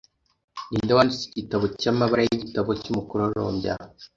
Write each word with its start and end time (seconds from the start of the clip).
Ninde 0.69 0.91
wanditse 0.97 1.25
igitabo 1.27 1.63
cyamabara 1.79 2.21
yigitabo 2.27 2.69
cyumukororombya 2.81 3.73